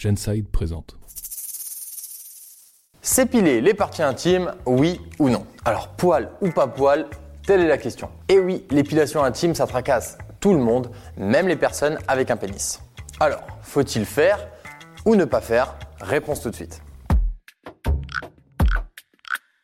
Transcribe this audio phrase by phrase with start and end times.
[0.00, 0.96] Genside présente.
[3.02, 7.06] S'épiler les parties intimes, oui ou non Alors, poil ou pas poil,
[7.46, 8.08] telle est la question.
[8.28, 12.80] Et oui, l'épilation intime, ça tracasse tout le monde, même les personnes avec un pénis.
[13.20, 14.48] Alors, faut-il faire
[15.04, 15.76] ou ne pas faire?
[16.00, 16.82] Réponse tout de suite.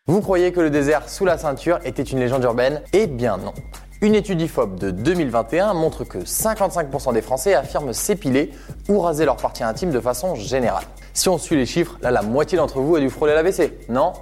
[0.07, 2.83] Vous croyez que le désert sous la ceinture était une légende urbaine?
[2.93, 3.55] Eh bien non.
[4.03, 8.51] Une étude IFOP de 2021 montre que 55% des Français affirment s'épiler
[8.91, 10.85] ou raser leurs parties intimes de façon générale.
[11.15, 13.73] Si on suit les chiffres, là la moitié d'entre vous a dû frôler la WC,
[13.89, 14.13] non?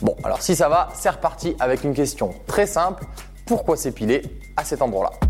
[0.00, 3.04] Bon, alors si ça va, c'est reparti avec une question très simple.
[3.44, 4.22] Pourquoi s'épiler
[4.56, 5.27] à cet endroit-là?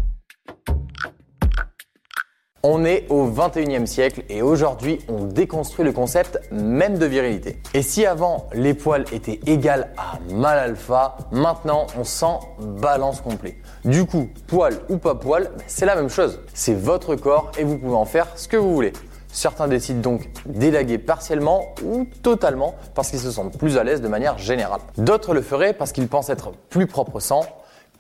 [2.63, 7.61] On est au 21e siècle et aujourd'hui on déconstruit le concept même de virilité.
[7.75, 13.57] Et si avant les poils étaient égal à mal alpha, maintenant on sent balance complet.
[13.85, 16.41] Du coup, poil ou pas poil, c'est la même chose.
[16.53, 18.93] C'est votre corps et vous pouvez en faire ce que vous voulez.
[19.31, 24.09] Certains décident donc d'élaguer partiellement ou totalement parce qu'ils se sentent plus à l'aise de
[24.09, 24.81] manière générale.
[24.97, 27.43] D'autres le feraient parce qu'ils pensent être plus propres sans,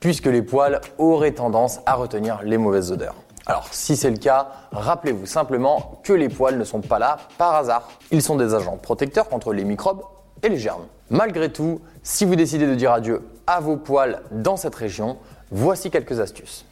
[0.01, 3.15] puisque les poils auraient tendance à retenir les mauvaises odeurs.
[3.51, 7.55] Alors si c'est le cas, rappelez-vous simplement que les poils ne sont pas là par
[7.55, 7.89] hasard.
[8.11, 10.03] Ils sont des agents protecteurs contre les microbes
[10.43, 10.87] et les germes.
[11.09, 15.17] Malgré tout, si vous décidez de dire adieu à vos poils dans cette région,
[15.51, 16.67] voici quelques astuces.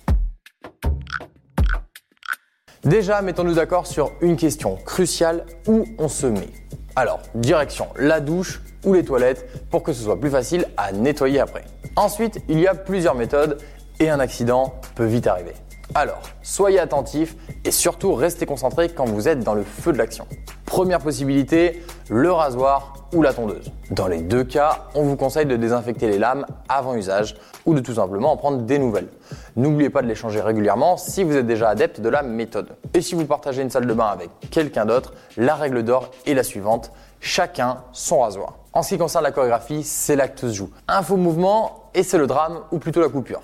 [2.84, 6.50] Déjà, mettons-nous d'accord sur une question cruciale où on se met.
[6.94, 11.40] Alors, direction la douche ou les toilettes pour que ce soit plus facile à nettoyer
[11.40, 11.64] après.
[11.96, 13.56] Ensuite, il y a plusieurs méthodes
[13.98, 15.54] et un accident peut vite arriver.
[15.94, 20.26] Alors, soyez attentifs et surtout restez concentrés quand vous êtes dans le feu de l'action.
[20.64, 23.70] Première possibilité, le rasoir ou la tondeuse.
[23.92, 27.80] Dans les deux cas, on vous conseille de désinfecter les lames avant usage ou de
[27.80, 29.08] tout simplement en prendre des nouvelles.
[29.54, 32.76] N'oubliez pas de les changer régulièrement si vous êtes déjà adepte de la méthode.
[32.92, 36.34] Et si vous partagez une salle de bain avec quelqu'un d'autre, la règle d'or est
[36.34, 38.54] la suivante, chacun son rasoir.
[38.72, 40.70] En ce qui concerne la chorégraphie, c'est là que se joue.
[40.88, 43.40] Un faux mouvement et c'est le drame ou plutôt la coupure.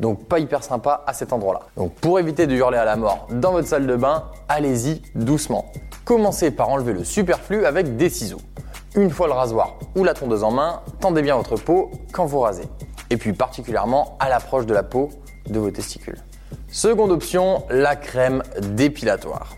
[0.00, 1.60] Donc pas hyper sympa à cet endroit-là.
[1.76, 5.66] Donc pour éviter de hurler à la mort dans votre salle de bain, allez-y doucement.
[6.04, 8.40] Commencez par enlever le superflu avec des ciseaux.
[8.96, 12.40] Une fois le rasoir ou la tondeuse en main, tendez bien votre peau quand vous
[12.40, 12.68] rasez.
[13.10, 15.10] Et puis particulièrement à l'approche de la peau
[15.48, 16.18] de vos testicules.
[16.68, 19.56] Seconde option, la crème dépilatoire.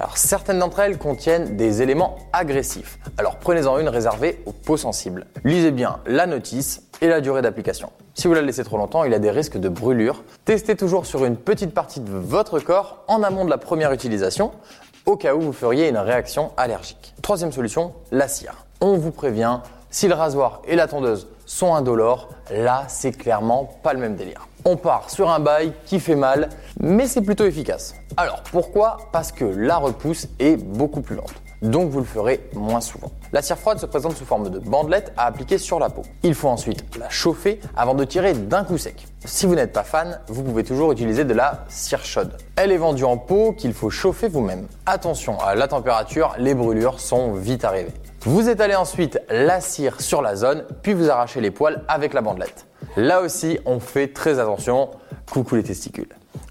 [0.00, 2.98] Alors certaines d'entre elles contiennent des éléments agressifs.
[3.16, 5.26] Alors prenez-en une réservée aux peaux sensibles.
[5.44, 7.90] Lisez bien la notice et la durée d'application.
[8.14, 10.22] Si vous la laissez trop longtemps, il a des risques de brûlure.
[10.44, 14.52] Testez toujours sur une petite partie de votre corps en amont de la première utilisation,
[15.04, 17.14] au cas où vous feriez une réaction allergique.
[17.22, 18.66] Troisième solution, la cire.
[18.80, 19.60] On vous prévient,
[19.90, 24.46] si le rasoir et la tondeuse sont indolores, là c'est clairement pas le même délire.
[24.64, 27.94] On part sur un bail qui fait mal, mais c'est plutôt efficace.
[28.16, 28.98] Alors pourquoi?
[29.12, 31.32] Parce que la repousse est beaucoup plus lente.
[31.62, 33.10] Donc vous le ferez moins souvent.
[33.32, 36.02] La cire froide se présente sous forme de bandelette à appliquer sur la peau.
[36.22, 39.06] Il faut ensuite la chauffer avant de tirer d'un coup sec.
[39.24, 42.36] Si vous n'êtes pas fan, vous pouvez toujours utiliser de la cire chaude.
[42.56, 44.68] Elle est vendue en pot qu'il faut chauffer vous-même.
[44.86, 47.94] Attention à la température, les brûlures sont vite arrivées.
[48.22, 52.20] Vous étalez ensuite la cire sur la zone, puis vous arrachez les poils avec la
[52.20, 52.66] bandelette.
[52.96, 54.90] Là aussi, on fait très attention.
[55.30, 56.08] Coucou les testicules.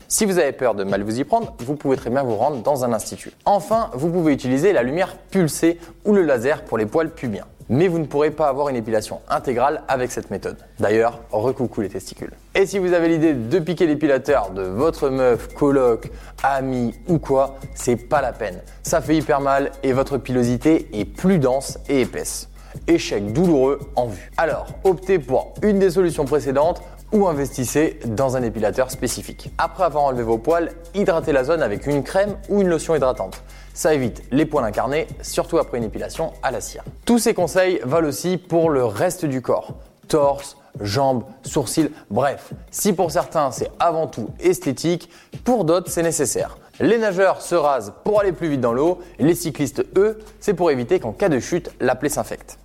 [0.09, 2.63] Si vous avez peur de mal vous y prendre, vous pouvez très bien vous rendre
[2.63, 3.33] dans un institut.
[3.43, 7.43] Enfin, vous pouvez utiliser la lumière pulsée ou le laser pour les poils pubiens.
[7.67, 10.55] Mais vous ne pourrez pas avoir une épilation intégrale avec cette méthode.
[10.79, 12.31] D'ailleurs, recoucou les testicules.
[12.55, 16.09] Et si vous avez l'idée de piquer l'épilateur de votre meuf, coloc,
[16.41, 18.61] ami ou quoi, c'est pas la peine.
[18.83, 22.47] Ça fait hyper mal et votre pilosité est plus dense et épaisse
[22.87, 24.31] échec douloureux en vue.
[24.37, 26.81] Alors, optez pour une des solutions précédentes
[27.11, 29.51] ou investissez dans un épilateur spécifique.
[29.57, 33.41] Après avoir enlevé vos poils, hydratez la zone avec une crème ou une lotion hydratante.
[33.73, 36.83] Ça évite les poils incarnés, surtout après une épilation à la cire.
[37.05, 39.75] Tous ces conseils valent aussi pour le reste du corps.
[40.07, 42.53] Torse, jambes, sourcils, bref.
[42.71, 45.09] Si pour certains c'est avant tout esthétique,
[45.43, 46.57] pour d'autres c'est nécessaire.
[46.79, 50.69] Les nageurs se rasent pour aller plus vite dans l'eau, les cyclistes eux, c'est pour
[50.69, 52.59] éviter qu'en cas de chute, la plaie s'infecte.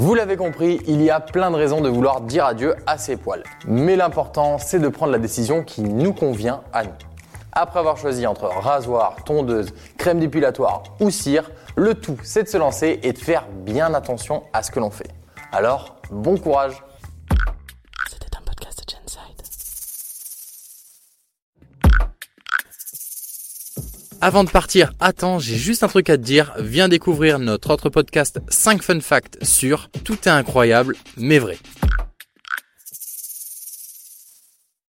[0.00, 3.16] Vous l'avez compris, il y a plein de raisons de vouloir dire adieu à ses
[3.16, 3.42] poils.
[3.66, 6.92] Mais l'important, c'est de prendre la décision qui nous convient à nous.
[7.50, 12.56] Après avoir choisi entre rasoir, tondeuse, crème dépilatoire ou cire, le tout c'est de se
[12.56, 15.10] lancer et de faire bien attention à ce que l'on fait.
[15.50, 16.80] Alors, bon courage
[24.20, 26.52] Avant de partir, attends, j'ai juste un truc à te dire.
[26.58, 31.56] Viens découvrir notre autre podcast 5 fun facts sur Tout est incroyable mais vrai.